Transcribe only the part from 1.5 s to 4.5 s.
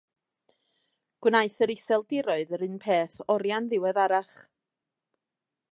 yr Iseldiroedd yr un peth oriau'n ddiweddarach.